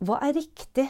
[0.00, 0.86] hva er riktig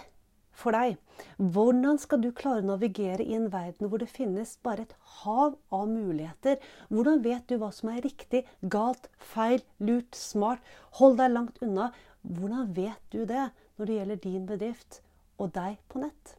[0.55, 0.99] for deg?
[1.37, 5.57] Hvordan skal du klare å navigere i en verden hvor det finnes bare et hav
[5.75, 6.61] av muligheter?
[6.93, 10.63] Hvordan vet du hva som er riktig, galt, feil, lurt, smart?
[11.01, 11.91] Hold deg langt unna.
[12.23, 13.49] Hvordan vet du det
[13.81, 15.01] når det gjelder din bedrift
[15.41, 16.37] og deg på nett?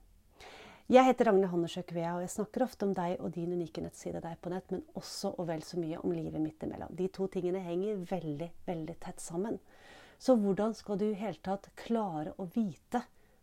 [0.91, 4.19] Jeg heter Ragnhild Hannesjøk Vea, og jeg snakker ofte om deg og din unike nettside
[4.23, 6.91] deg på nett, men også og vel så mye om livet midt imellom.
[6.95, 9.55] De to tingene henger veldig, veldig tett sammen.
[10.21, 13.01] Så hvordan skal du i hele tatt klare å vite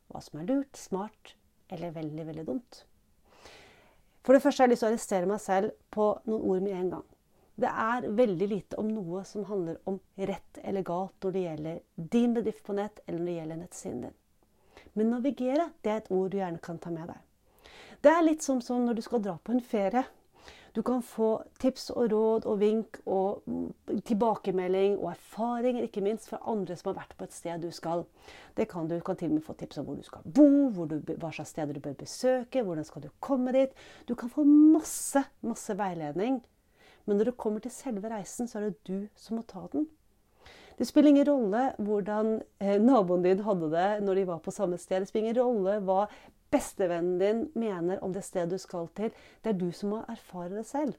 [0.09, 1.35] hva som er lurt, smart
[1.75, 2.85] eller veldig, veldig dumt?
[4.23, 6.77] For det første har jeg lyst til å arrestere meg selv på noen ord med
[6.77, 7.07] en gang.
[7.59, 9.97] Det er veldig lite om noe som handler om
[10.31, 11.81] rett eller galt når det gjelder
[12.15, 14.19] din bedrift på nett, eller når det gjelder nettsiden din.
[14.95, 17.25] Men navigere det er et ord du gjerne kan ta med deg.
[18.07, 20.05] Det er litt som, når du skal dra på en ferie.
[20.79, 23.41] Du kan få tips og råd og vink og
[24.07, 28.05] tilbakemelding og erfaringer, ikke minst fra andre som har vært på et sted du skal.
[28.55, 30.87] Det kan Du Du kan til og med få tips om hvor du skal bo,
[30.87, 33.75] du, hva slags steder du bør besøke, hvordan skal du komme dit.
[34.07, 36.45] Du kan få masse, masse veiledning.
[37.07, 39.89] Men når det kommer til selve reisen, så er det du som må ta den.
[40.79, 44.79] Det spiller ingen rolle hvordan eh, naboen din hadde det når de var på samme
[44.79, 45.01] sted.
[45.01, 46.05] Det spiller ingen rolle hva
[46.51, 49.13] bestevennen din mener om det stedet du skal til.
[49.45, 50.97] Det er du som må erfare det selv.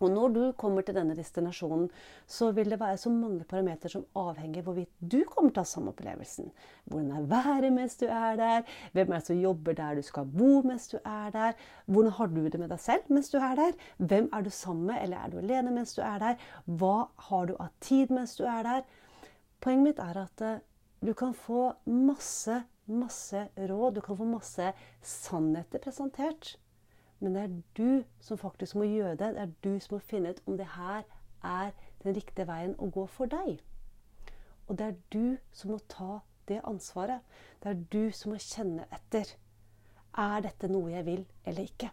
[0.00, 1.90] Og når du kommer til denne destinasjonen,
[2.24, 5.68] så vil det være så mange parametere som avhenger hvorvidt du kommer til å ha
[5.68, 6.48] samme opplevelsen.
[6.88, 8.64] Hvordan er været mens du er der?
[8.94, 11.60] Hvem er det som jobber der du skal bo mens du er der?
[11.84, 13.76] Hvordan har du det med deg selv mens du er der?
[13.98, 16.48] Hvem er du sammen med, eller er du alene mens du er der?
[16.64, 16.96] Hva
[17.28, 18.88] har du av tid mens du er der?
[19.60, 20.60] Poenget mitt er at eh,
[21.04, 26.56] du kan få masse masse råd, du kan få masse sannheter presentert.
[27.20, 29.34] Men det er du som faktisk må gjøre det.
[29.36, 31.04] Det er du som må finne ut om det her
[31.44, 31.72] er
[32.04, 33.60] den riktige veien å gå for deg.
[34.68, 37.20] Og det er du som må ta det ansvaret.
[37.62, 39.36] Det er du som må kjenne etter.
[40.18, 41.90] Er dette noe jeg vil eller ikke?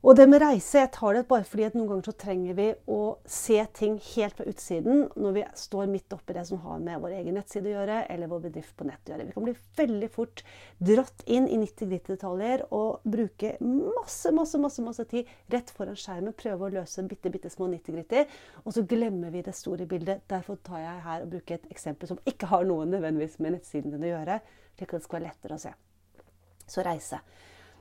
[0.00, 2.68] Og det med reise, jeg tar det bare fordi at noen ganger så trenger vi
[2.88, 7.02] å se ting helt fra utsiden når vi står midt oppi det som har med
[7.02, 9.26] vår egen nettside å gjøre, eller vår bedrift på nett å gjøre.
[9.28, 10.40] Vi kan bli veldig fort
[10.80, 16.70] dratt inn i 90-gritty-detaljer og bruke masse, masse, masse, masse tid rett foran skjermen, prøve
[16.70, 18.24] å løse bitte, bitte små 90-gritty,
[18.64, 20.24] og så glemmer vi det store bildet.
[20.32, 23.92] Derfor tar jeg her og bruker et eksempel som ikke har noe nødvendigvis med nettsiden
[23.92, 24.40] din å gjøre,
[24.80, 25.76] slik at det skal være lettere å se.
[26.70, 27.20] Så reise.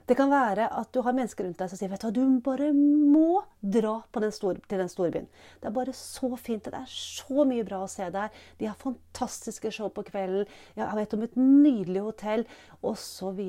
[0.09, 2.71] Det kan være at du har mennesker rundt deg som sier vet du, du bare
[2.73, 5.27] må dra den store, til den storbyen.
[5.61, 6.65] Det er bare så fint.
[6.65, 8.33] Det er så mye bra å se der.
[8.57, 10.49] De har fantastiske show på kvelden.
[10.79, 12.47] Jeg vet om et nydelig hotell,
[12.81, 13.43] osv.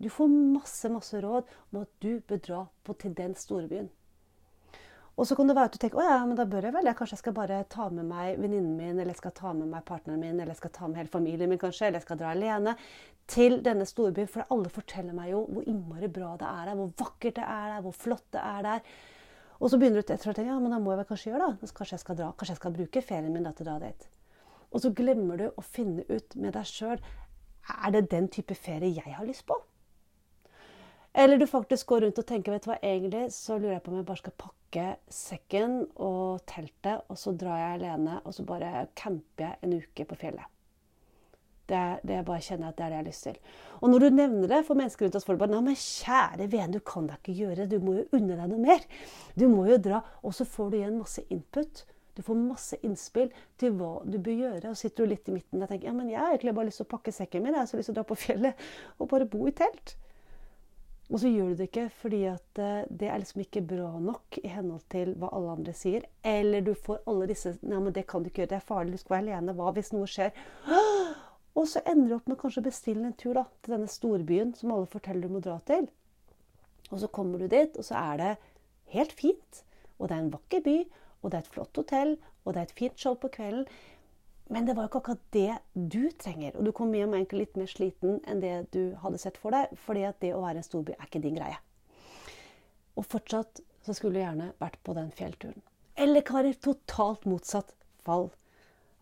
[0.00, 3.92] Du får masse, masse råd om at du bør dra på, til den storbyen.
[5.16, 6.88] Og så kan det være at du tenker å ja, men da bør jeg vel
[6.90, 9.70] jeg kanskje jeg skal bare ta med meg venninnen min, eller jeg skal ta med
[9.72, 12.20] meg partneren min, eller jeg skal ta med hele familien min, kanskje, eller jeg skal
[12.20, 12.74] dra alene
[13.30, 14.30] til denne storbyen.
[14.30, 17.68] For alle forteller meg jo hvor innmari bra det er der, hvor vakkert det er
[17.74, 18.96] der, hvor flott det er der.
[19.56, 21.52] Og så begynner du etter å tenke ja, men da må jeg vel kanskje gjøre
[21.52, 21.70] det.
[21.76, 24.08] Kanskje jeg skal dra, kanskje jeg skal bruke ferien min da til å dra dit.
[24.74, 27.00] Og så glemmer du å finne ut med deg sjøl
[27.66, 29.56] er det den type ferie jeg har lyst på.
[31.16, 33.92] Eller du faktisk går rundt og tenker vet du hva, egentlig så lurer jeg på
[33.92, 38.44] om jeg bare skal pakke sekken og teltet, og så drar jeg alene og så
[38.44, 40.55] bare camper jeg en uke på fjellet.
[41.66, 43.40] Det, er det jeg bare kjenner at det er det jeg har lyst til.
[43.80, 46.46] Og når du nevner det for mennesker rundt oss, får du bare Nei, men kjære
[46.52, 47.68] vene, du kan da ikke gjøre det.
[47.74, 48.86] Du må jo unne deg noe mer.
[49.34, 50.00] Du må jo dra.
[50.22, 51.82] Og så får du igjen masse input.
[52.16, 53.28] Du får masse innspill
[53.60, 54.70] til hva du bør gjøre.
[54.70, 56.80] Og sitter du litt i midten og tenker ja, men jeg har egentlig bare lyst
[56.80, 57.52] til å pakke sekken min.
[57.52, 58.66] Jeg har så lyst til å dra på fjellet
[58.96, 59.98] og bare bo i telt.
[61.06, 64.40] Og så gjør du det ikke fordi at eh, det er liksom ikke bra nok
[64.40, 66.08] i henhold til hva alle andre sier.
[66.26, 68.54] Eller du får alle disse Nei, men det kan du ikke gjøre.
[68.56, 68.96] Det er farlig.
[68.96, 69.54] Du skal være alene.
[69.60, 70.34] Hva hvis noe skjer?
[71.56, 74.52] Og så ender du opp med kanskje å bestille en tur da, til denne storbyen
[74.58, 75.88] som alle forteller du må dra til.
[76.92, 78.32] Og så kommer du dit, og så er det
[78.92, 79.62] helt fint.
[79.96, 80.78] Og det er en vakker by,
[81.22, 83.64] og det er et flott hotell, og det er et fint show på kvelden.
[84.52, 86.54] Men det var jo ikke akkurat det du trenger.
[86.54, 89.72] Og du kom hjem egentlig litt mer sliten enn det du hadde sett for deg.
[89.74, 91.56] fordi at det å være en storby er ikke din greie.
[92.94, 95.58] Og fortsatt så skulle du gjerne vært på den fjellturen.
[95.96, 97.74] Eller kan være totalt motsatt
[98.06, 98.30] fall.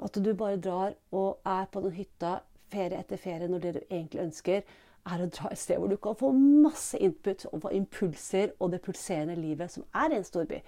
[0.02, 2.38] At du bare drar og er på den hytta
[2.72, 4.64] ferie etter ferie når det du egentlig ønsker,
[5.04, 8.72] er å dra et sted hvor du kan få masse input og få impulser og
[8.72, 10.62] det pulserende livet som er i en storby.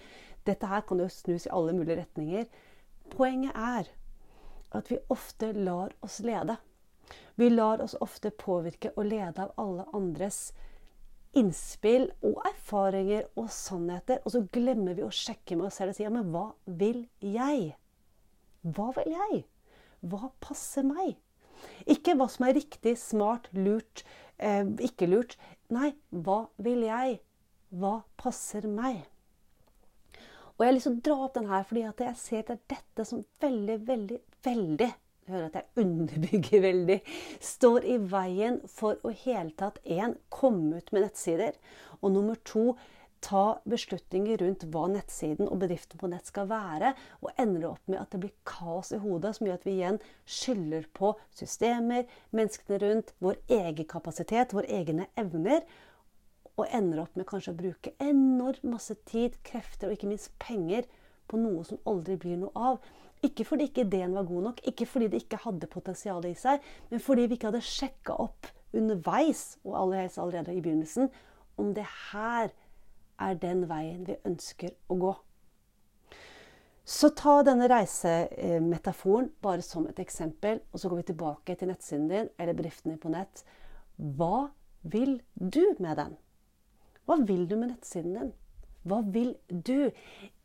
[0.47, 2.45] Dette her kan jo snus i alle mulige retninger.
[3.17, 3.89] Poenget er
[4.77, 6.59] at vi ofte lar oss lede.
[7.37, 10.51] Vi lar oss ofte påvirke og lede av alle andres
[11.37, 14.23] innspill og erfaringer og sannheter.
[14.25, 17.05] Og så glemmer vi å sjekke med oss selv og si ja, men hva vil
[17.21, 17.75] jeg?
[18.67, 19.45] Hva vil jeg?
[20.07, 21.17] Hva passer meg?
[21.89, 24.05] Ikke hva som er riktig, smart, lurt,
[24.39, 25.37] eh, ikke lurt.
[25.73, 27.21] Nei, hva vil jeg?
[27.71, 29.05] Hva passer meg?
[30.57, 32.57] Og jeg har lyst til å dra opp den her fordi jeg ser at det
[32.57, 34.93] er dette som veldig, veldig, veldig
[35.27, 36.97] jeg hører at jeg underbygger veldig,
[37.43, 41.57] står i veien for å hele tatt én komme ut med nettsider,
[41.99, 42.77] og nummer to
[43.25, 46.93] ta beslutninger rundt hva nettsiden og bedriften på nett skal være,
[47.23, 50.01] og ender opp med at det blir kaos i hodet, som gjør at vi igjen
[50.39, 55.65] skylder på systemer, menneskene rundt, vår egen kapasitet, våre egne evner,
[56.57, 60.87] og ender opp med kanskje å bruke enormt masse tid, krefter og ikke minst penger
[61.29, 62.79] på noe som aldri blir noe av.
[63.25, 66.65] Ikke fordi ikke ideen var god nok, ikke fordi det ikke hadde potensial i seg,
[66.93, 71.11] men fordi vi ikke hadde sjekka opp underveis, og allerede i begynnelsen,
[71.61, 72.53] om det her
[73.21, 75.15] er den veien vi ønsker å gå.
[76.87, 82.07] Så ta denne reisemetaforen bare som et eksempel, og så går vi tilbake til nettsiden
[82.13, 83.43] din eller bedriften din på nett.
[83.97, 84.53] Hva
[84.87, 86.15] vil du med den?
[87.07, 88.31] Hva vil du med nettsiden din?
[88.87, 89.91] Hva vil du?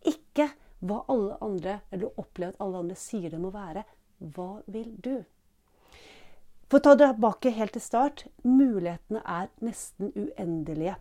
[0.01, 0.49] Ikke
[0.81, 3.85] hva alle andre, eller du opplever at alle andre sier det må være.
[4.33, 5.21] Hva vil du?
[6.71, 10.95] For å ta det tilbake helt til start mulighetene er nesten uendelige.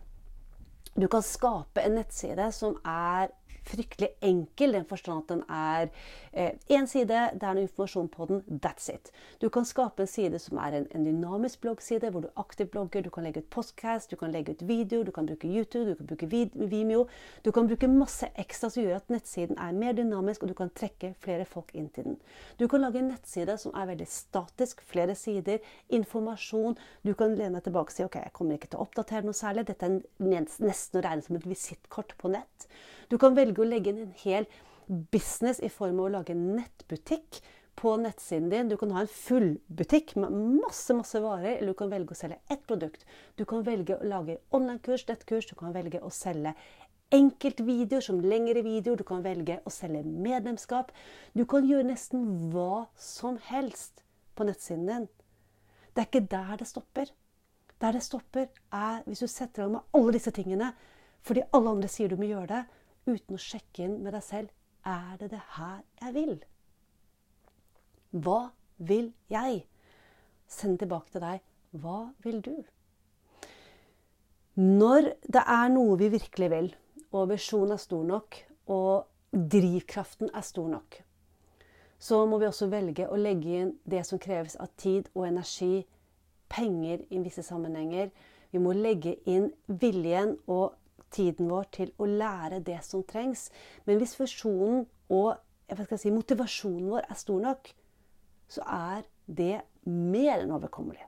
[0.95, 3.31] Du kan skape en nettside som er
[3.67, 5.89] fryktelig enkel, den forstand at den er
[6.33, 9.11] én eh, side, det er noe informasjon på den, that's it.
[9.41, 13.03] Du kan skape en side som er en, en dynamisk bloggside, hvor du aktivt blogger,
[13.05, 15.95] du kan legge ut podcast, du kan legge ut video, du kan bruke YouTube, du
[15.95, 16.29] kan bruke
[16.71, 17.07] Vimeo.
[17.45, 20.71] Du kan bruke masse ekstra som gjør at nettsiden er mer dynamisk, og du kan
[20.75, 22.17] trekke flere folk inn til den.
[22.59, 26.77] Du kan lage en nettside som er veldig statisk, flere sider, informasjon.
[27.05, 29.37] Du kan lene deg tilbake og si ok, jeg kommer ikke til å oppdatere noe
[29.37, 29.99] særlig, dette er
[30.61, 32.67] nesten å regne som et visittkort på nett.
[33.11, 34.45] Du kan velge å legge inn en hel
[35.11, 37.41] business i form av å lage en nettbutikk
[37.75, 38.69] på nettsiden din.
[38.71, 40.31] Du kan ha en fullbutikk med
[40.61, 43.03] masse masse varer, eller du kan velge å selge ett produkt.
[43.35, 46.55] Du kan velge å lage online-kurs, nettkurs, du kan velge å selge
[47.11, 49.01] enkeltvideoer som lengre videoer.
[49.01, 50.95] Du kan velge å selge medlemskap.
[51.35, 52.23] Du kan gjøre nesten
[52.53, 54.05] hva som helst
[54.39, 55.09] på nettsiden din.
[55.91, 57.11] Det er ikke der det stopper.
[57.81, 60.71] Der det stopper, er hvis du setter i med alle disse tingene
[61.21, 62.61] fordi alle andre sier du må gjøre det,
[63.07, 64.51] uten å sjekke inn med deg selv
[64.87, 66.35] er det det her jeg vil.
[68.11, 68.41] Hva
[68.77, 69.63] vil jeg?
[70.51, 72.55] Send tilbake til deg hva vil du?
[74.59, 76.67] Når det er noe vi virkelig vil,
[77.15, 78.35] og visjonen er stor nok,
[78.67, 80.97] og drivkraften er stor nok,
[82.01, 85.85] så må vi også velge å legge inn det som kreves av tid og energi,
[86.51, 88.09] penger i visse sammenhenger.
[88.51, 90.73] Vi må legge inn viljen og
[91.11, 93.49] tiden vår til å lære det som trengs.
[93.85, 95.37] Men hvis fusjonen og
[95.95, 97.71] si, motivasjonen vår er stor nok,
[98.51, 101.07] så er det mer enn overkommelig.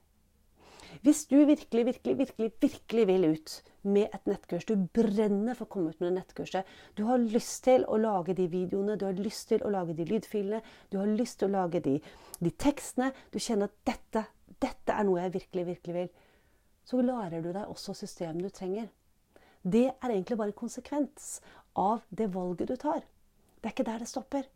[1.03, 5.71] Hvis du virkelig, virkelig, virkelig, virkelig vil ut med et nettkurs, du brenner for å
[5.73, 9.17] komme ut med det nettkurset, du har lyst til å lage de videoene, du har
[9.17, 10.61] lyst til å lage de lydfilene,
[10.93, 11.97] du har lyst til å lage de,
[12.39, 14.25] de tekstene, du kjenner at dette,
[14.63, 16.11] dette er noe jeg virkelig, virkelig vil,
[16.87, 18.87] så lærer du deg også systemet du trenger
[19.63, 21.39] det er egentlig bare konsekvens
[21.79, 23.03] av det valget du tar.
[23.59, 24.49] Det er ikke der det stopper.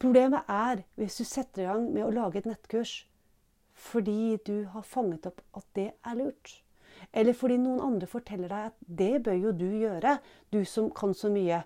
[0.00, 3.04] Problemet er hvis du setter i gang med å lage et nettkurs
[3.80, 6.58] fordi du har fanget opp at det er lurt.
[7.16, 10.18] Eller fordi noen andre forteller deg at det bør jo du gjøre,
[10.52, 11.62] du som kan så mye.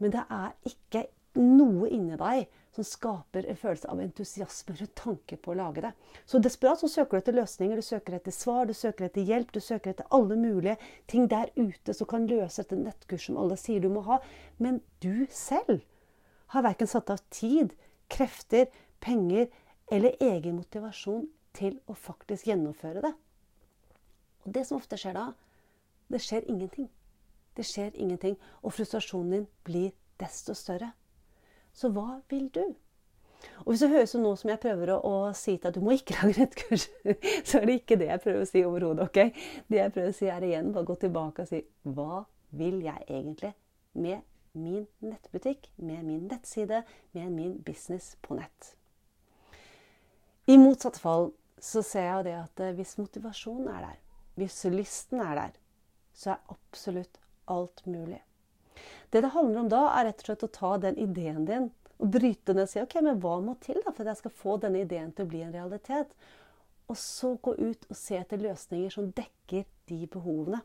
[0.00, 1.04] Men det er ikke
[1.38, 5.90] noe inni deg som skaper en følelse av entusiasme rundt tanke på å lage det.
[6.26, 9.50] Så desperat så søker du etter løsninger, du søker etter svar, du søker etter hjelp,
[9.52, 10.76] du søker etter alle mulige
[11.10, 14.20] ting der ute som kan løse dette nettkurs som alle sier du må ha.
[14.58, 15.82] Men du selv
[16.54, 17.74] har verken satt av tid,
[18.10, 18.70] krefter,
[19.02, 19.50] penger
[19.90, 21.26] eller egen motivasjon
[21.58, 23.12] til å faktisk gjennomføre det.
[24.46, 25.30] Og det som ofte skjer da,
[26.10, 26.88] det skjer ingenting.
[27.58, 29.90] Det skjer ingenting, og frustrasjonen din blir
[30.22, 30.92] desto større.
[31.72, 32.64] Så hva vil du?
[33.64, 35.84] Og hvis det høres ut nå som jeg prøver å, å, si til at du
[35.84, 36.88] må ikke lage nettkurs,
[37.48, 39.06] så er det ikke det jeg prøver å si overhodet.
[39.08, 39.32] Okay?
[39.70, 42.24] Det jeg prøver å si, er igjen bare gå tilbake og si hva
[42.60, 43.54] vil jeg egentlig
[44.00, 44.26] med
[44.58, 46.82] min nettbutikk, med min nettside,
[47.16, 48.74] med min business på nett?
[50.50, 51.30] I motsatt fall
[51.62, 53.98] så ser jeg det at eh, hvis motivasjonen er der,
[54.40, 55.58] hvis lysten er der,
[56.16, 58.18] så er absolutt alt mulig.
[59.10, 62.12] Det det handler om da, er rett og slett å ta den ideen din og
[62.14, 64.58] bryte ned og si ok, men hva må til da for at jeg skal få
[64.62, 66.12] denne ideen til å bli en realitet?
[66.90, 70.62] Og så gå ut og se etter løsninger som dekker de behovene.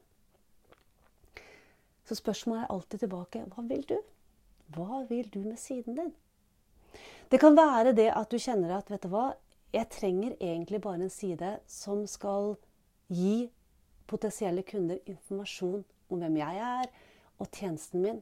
[2.05, 3.97] Så spørsmålet er alltid tilbake hva vil du?
[4.73, 6.13] Hva vil du med siden din?
[7.29, 9.33] Det kan være det at du kjenner at vet du hva,
[9.73, 12.53] Jeg trenger egentlig bare en side som skal
[13.11, 13.49] gi
[14.07, 16.85] potensielle kunder informasjon om hvem jeg er,
[17.43, 18.21] og tjenesten min.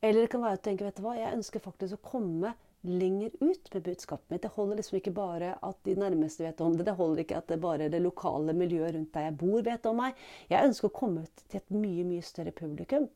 [0.00, 2.54] Eller det kan være at du tenker vet du hva, jeg ønsker faktisk å komme
[2.88, 4.42] lenger ut med budskapet mitt.
[4.42, 6.86] Det holder liksom ikke bare at de nærmeste vet om det.
[6.88, 10.00] Det holder ikke at det bare det lokale miljøet rundt der jeg bor, vet om
[10.00, 10.22] meg.
[10.48, 13.10] Jeg ønsker å komme ut til et mye, mye større publikum.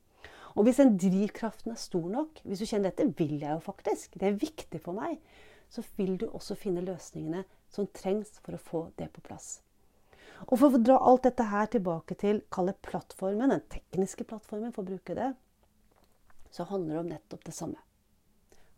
[0.54, 4.20] Og hvis den drivkraften er stor nok, hvis du kjenner dette vil jeg jo faktisk,
[4.20, 5.16] det er viktig for meg,
[5.72, 9.56] så vil du også finne løsningene som trengs for å få det på plass.
[10.46, 14.84] Og for å dra alt dette her tilbake til kalle plattformen, den tekniske plattformen, for
[14.84, 15.32] å bruke det,
[16.54, 17.80] så handler det om nettopp det samme.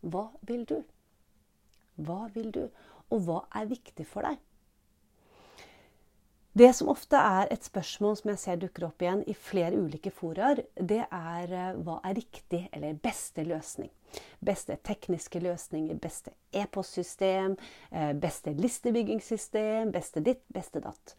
[0.01, 0.79] Hva vil du?
[2.01, 2.65] Hva vil du?
[3.13, 4.41] Og hva er viktig for deg?
[6.57, 10.09] Det som ofte er et spørsmål som jeg ser dukker opp igjen i flere ulike
[10.09, 13.91] foraer, det er eh, hva er riktig eller beste løsning?
[14.41, 17.53] Beste tekniske løsninger, beste e-postsystem,
[17.91, 21.13] eh, beste listebyggingssystem, beste ditt, beste datt.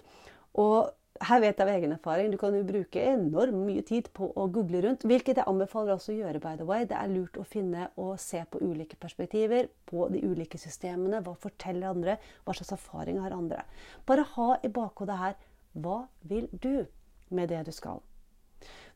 [0.58, 0.90] Og
[1.24, 4.46] her vet jeg av egen erfaring, du kan jo bruke enormt mye tid på å
[4.54, 5.06] google rundt.
[5.08, 6.86] Hvilket jeg anbefaler også å gjøre, by the way.
[6.88, 11.22] Det er lurt å finne og se på ulike perspektiver på de ulike systemene.
[11.24, 12.18] Hva forteller andre?
[12.44, 13.64] Hva slags erfaring har andre?
[14.06, 15.38] Bare ha i bakhodet her
[15.78, 16.86] hva vil du
[17.34, 18.00] med det du skal?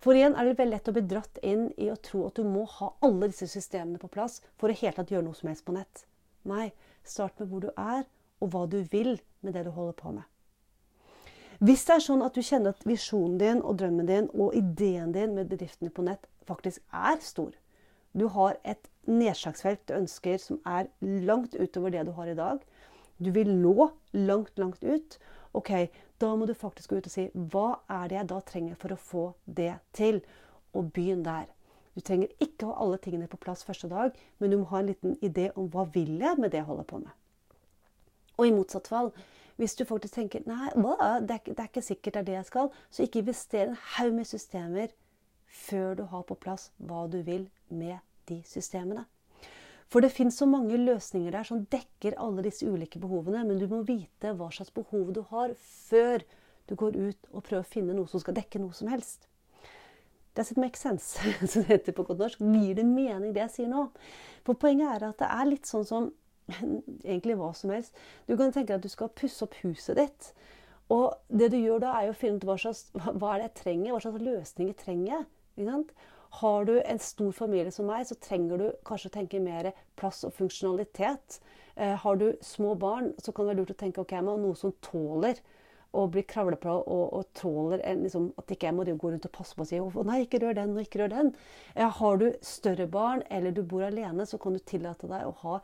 [0.02, 2.48] For igjen er det veldig lett å bli dratt inn i å tro at du
[2.48, 5.66] må ha alle disse systemene på plass for å helt tatt gjøre noe som helst
[5.66, 6.06] på nett.
[6.50, 6.72] Nei,
[7.06, 8.02] start med hvor du er,
[8.42, 9.14] og hva du vil
[9.46, 10.26] med det du holder på med.
[11.62, 15.12] Hvis det er sånn at du kjenner at visjonen din og drømmen din og ideen
[15.14, 17.52] din med bedriftene på nett faktisk er stor,
[18.18, 22.58] du har et nedslagsfelt du ønsker som er langt utover det du har i dag,
[23.22, 25.14] du vil nå langt, langt ut,
[25.54, 25.70] ok,
[26.18, 28.94] da må du faktisk gå ut og si hva er det jeg da trenger for
[28.94, 30.18] å få det til?
[30.72, 31.46] Og begynn der.
[31.94, 34.80] Du trenger ikke å ha alle tingene på plass første dag, men du må ha
[34.80, 37.12] en liten idé om hva vil jeg med det jeg holder på med.
[38.40, 39.12] Og i motsatt fall,
[39.60, 42.50] hvis du faktisk tenker nei, det er, det er ikke sikkert det er det jeg
[42.50, 44.94] skal, så ikke invester en haug med systemer
[45.52, 47.98] før du har på plass hva du vil med
[48.30, 49.04] de systemene.
[49.92, 53.66] For det fins så mange løsninger der som dekker alle disse ulike behovene, men du
[53.68, 56.24] må vite hva slags behov du har før
[56.70, 59.28] du går ut og prøver å finne noe som skal dekke noe som helst.
[60.32, 61.20] Does it make sense?
[61.50, 62.40] som det heter på godt norsk.
[62.40, 63.90] Gir det mening, det jeg sier nå?
[64.46, 66.08] For poenget er at det er litt sånn som
[66.60, 67.96] egentlig hva som helst.
[68.28, 70.32] Du kan tenke deg at du skal pusse opp huset ditt.
[70.92, 73.58] Og det du gjør da, er å finne ut hva, slags, hva er det jeg
[73.62, 75.86] trenger, hva slags løsninger trenger jeg.
[76.42, 80.22] Har du en stor familie som meg, så trenger du kanskje å tenke mer plass
[80.24, 81.40] og funksjonalitet.
[81.76, 84.38] Eh, har du små barn, så kan det være lurt å tenke ok, jeg må
[84.40, 85.40] noe som tåler
[85.92, 89.28] å bli kravlet på og, og tåler en, liksom, at ikke jeg må gå rundt
[89.28, 91.32] og passe på og si å nei, ikke rør den og ikke rør den.
[91.76, 95.36] Eh, har du større barn eller du bor alene, så kan du tillate deg å
[95.44, 95.58] ha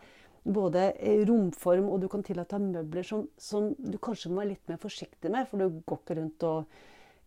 [0.54, 0.90] både
[1.28, 5.32] romform, og du kan tillate møbler som, som, du kanskje må være litt mer forsiktig
[5.32, 6.78] med, for du går ikke rundt og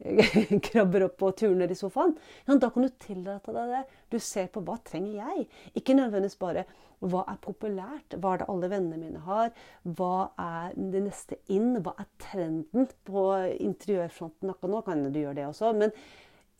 [0.67, 2.15] krabber opp og turner i sofaen.
[2.47, 3.81] Ja, da kan du tillate deg det.
[4.09, 5.45] Du ser på hva trenger jeg?
[5.77, 6.65] Ikke nødvendigvis bare
[7.01, 9.53] hva er populært, hva er det alle vennene mine har,
[9.97, 13.23] hva er det neste inn, hva er trenden på
[13.57, 14.83] interiørfronten akkurat nå?
[14.85, 15.73] Kan du gjøre det også?
[15.77, 15.95] men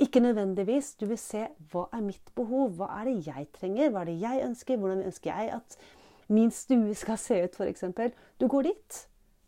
[0.01, 0.96] ikke nødvendigvis.
[0.98, 4.22] Du vil se hva er mitt behov, hva er det jeg trenger, hva er det
[4.22, 5.77] jeg ønsker, hvordan ønsker jeg at
[6.32, 7.86] min stue skal se ut, f.eks.
[8.40, 9.00] Du går dit.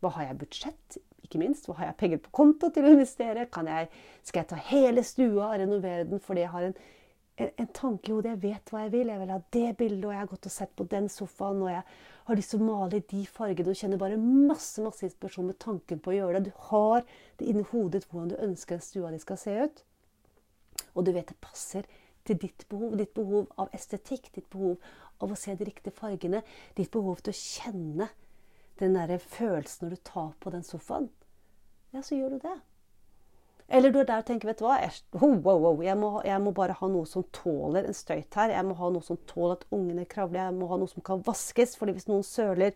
[0.03, 0.97] Hva har jeg budsjett?
[1.23, 3.47] Ikke minst, hva har jeg penger på konto til å investere?
[3.47, 3.87] Jeg,
[4.27, 6.75] skal jeg ta hele stua og renovere den fordi jeg har en,
[7.39, 8.33] en, en tanke i hodet?
[8.35, 9.13] Jeg vet hva jeg vil.
[9.13, 11.63] Jeg vil ha det bildet, og jeg har gått og sett på den sofaen.
[11.63, 11.85] og jeg
[12.27, 15.59] har lyst til å male i de fargene og kjenner bare masse masse inspirasjon med
[15.63, 16.51] tanken på å gjøre det.
[16.51, 17.07] Du har
[17.39, 19.83] det inni hodet hvordan du ønsker stua di skal se ut.
[20.93, 21.87] Og du vet det passer
[22.27, 22.97] til ditt behov.
[22.99, 24.77] Ditt behov av estetikk, ditt behov
[25.23, 26.43] av å se de riktige fargene.
[26.77, 28.09] Ditt behov til å kjenne
[28.81, 31.09] den der følelsen når du tar på den sofaen.
[31.93, 32.55] Ja, så gjør du det.
[33.73, 36.41] Eller du er der og tenker vet du hva, jeg, oh, wow, jeg, må, jeg,
[36.43, 38.51] må, bare ha noe som tåler en støyt her.
[38.53, 40.49] Jeg må ha noe som tåler at ungene kravler.
[40.49, 41.77] Jeg må ha noe som kan vaskes.
[41.79, 42.75] fordi hvis noen søler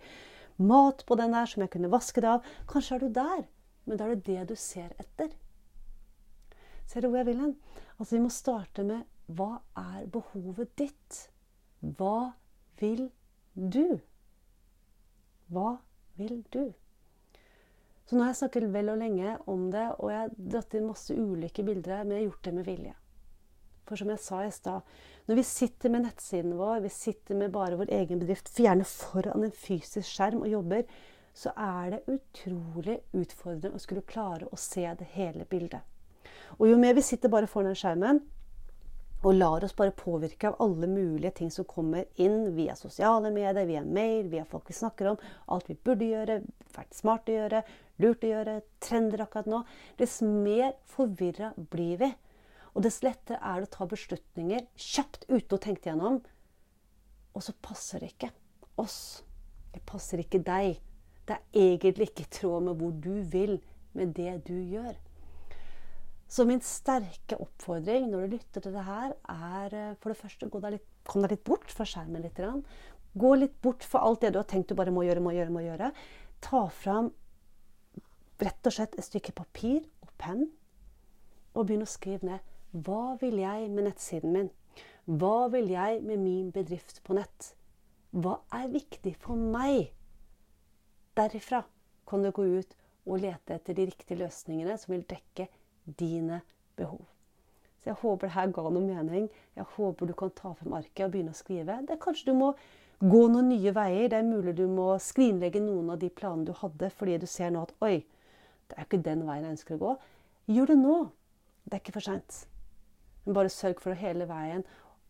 [0.57, 3.43] mat på den der som jeg kunne vaske det av Kanskje er du der,
[3.85, 5.35] men da er det det du ser etter.
[6.87, 7.53] Ser du hvor jeg vil hen?
[7.99, 11.17] Altså, Vi må starte med hva er behovet ditt?
[11.81, 12.33] Hva
[12.79, 13.09] vil
[13.53, 13.99] du?
[15.51, 15.77] Hva
[16.19, 16.71] vil du?
[18.07, 20.87] Så nå har jeg snakket vel og lenge om det, og jeg har dratt inn
[20.87, 22.93] masse ulike bilder her, men jeg har gjort det med vilje.
[23.87, 24.95] For som jeg sa i stad,
[25.27, 29.43] når vi sitter med nettsiden vår, vi sitter med bare vår egen bedrift, gjerne foran
[29.43, 30.87] en fysisk skjerm og jobber,
[31.37, 35.83] så er det utrolig utfordrende å skulle klare å se det hele bildet.
[36.57, 38.23] Og jo mer vi sitter bare foran den skjermen,
[39.23, 43.65] og lar oss bare påvirke av alle mulige ting som kommer inn via sosiale medier,
[43.65, 45.19] via mail, via folk vi snakker om,
[45.49, 46.39] alt vi burde gjøre,
[46.75, 47.63] vært smart å gjøre,
[48.03, 49.63] lurt å gjøre, trender akkurat nå,
[49.97, 52.11] dess mer forvirra blir vi.
[52.77, 56.19] Og dess lettere er det å ta beslutninger kjapt uten å tenke gjennom.
[57.33, 58.29] Og så passer det ikke
[58.77, 59.23] oss.
[59.73, 60.77] Det passer ikke deg.
[61.25, 63.57] Det er egentlig ikke i tråd med hvor du vil
[63.97, 64.93] med det du gjør.
[66.27, 70.49] Så min sterke oppfordring når du lytter til det her, er eh, for det første
[70.51, 72.41] gå deg litt, kom deg litt bort fra skjermen litt.
[73.17, 75.53] Gå litt bort fra alt det du har tenkt du bare må gjøre, må gjøre,
[75.55, 75.93] må gjøre.
[76.43, 77.13] Ta fram
[78.43, 80.45] rett og slett et stykke papir og penn
[81.55, 82.55] og begynne å skrive ned.
[82.75, 84.49] Hva vil jeg med nettsiden min?
[85.07, 87.53] Hva vil jeg med min bedrift på nett?
[88.11, 89.93] Hva er viktig for meg?
[91.17, 91.63] Derifra
[92.07, 92.75] kan du gå ut
[93.07, 95.47] og lete etter de riktige løsningene som vil dekke
[95.99, 96.41] dine
[96.77, 97.05] behov.
[97.81, 99.29] Så jeg håper det her ga noe mening.
[99.55, 101.79] Jeg håper du kan ta frem arket og begynne å skrive.
[101.87, 102.51] Det er Kanskje du må
[102.99, 104.09] gå noen nye veier.
[104.11, 107.53] Det er mulig du må skrinlegge noen av de planene du hadde fordi du ser
[107.53, 108.01] nå at oi,
[108.67, 109.95] det er ikke den veien jeg ønsker å gå.
[110.57, 110.97] Gjør det nå.
[111.63, 112.41] Det er ikke for seint.
[113.25, 114.63] Men bare sørg for å hele veien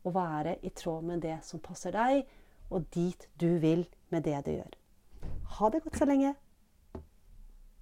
[0.06, 2.26] å være i tråd med det som passer deg,
[2.74, 4.78] og dit du vil med det du gjør.
[5.58, 6.34] Ha det godt så lenge.